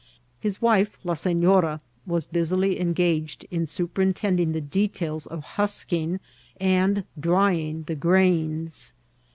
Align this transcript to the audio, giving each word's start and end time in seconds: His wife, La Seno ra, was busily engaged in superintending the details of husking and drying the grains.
His 0.39 0.59
wife, 0.59 0.97
La 1.03 1.13
Seno 1.13 1.61
ra, 1.61 1.77
was 2.07 2.25
busily 2.25 2.79
engaged 2.81 3.45
in 3.51 3.67
superintending 3.67 4.51
the 4.51 4.59
details 4.59 5.27
of 5.27 5.43
husking 5.43 6.19
and 6.59 7.03
drying 7.19 7.83
the 7.83 7.93
grains. 7.93 8.95